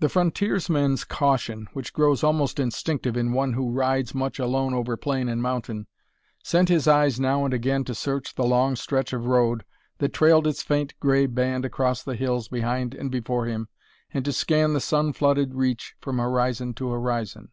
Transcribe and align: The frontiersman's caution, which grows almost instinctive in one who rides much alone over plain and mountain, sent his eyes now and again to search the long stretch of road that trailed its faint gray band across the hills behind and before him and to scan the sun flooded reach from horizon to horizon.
The 0.00 0.08
frontiersman's 0.08 1.04
caution, 1.04 1.68
which 1.74 1.92
grows 1.92 2.24
almost 2.24 2.58
instinctive 2.58 3.16
in 3.16 3.32
one 3.32 3.52
who 3.52 3.70
rides 3.70 4.16
much 4.16 4.40
alone 4.40 4.74
over 4.74 4.96
plain 4.96 5.28
and 5.28 5.40
mountain, 5.40 5.86
sent 6.42 6.68
his 6.68 6.88
eyes 6.88 7.20
now 7.20 7.44
and 7.44 7.54
again 7.54 7.84
to 7.84 7.94
search 7.94 8.34
the 8.34 8.42
long 8.42 8.74
stretch 8.74 9.12
of 9.12 9.26
road 9.26 9.64
that 9.98 10.12
trailed 10.12 10.48
its 10.48 10.64
faint 10.64 10.94
gray 10.98 11.26
band 11.26 11.64
across 11.64 12.02
the 12.02 12.16
hills 12.16 12.48
behind 12.48 12.94
and 12.96 13.12
before 13.12 13.46
him 13.46 13.68
and 14.12 14.24
to 14.24 14.32
scan 14.32 14.72
the 14.72 14.80
sun 14.80 15.12
flooded 15.12 15.54
reach 15.54 15.94
from 16.00 16.18
horizon 16.18 16.74
to 16.74 16.90
horizon. 16.90 17.52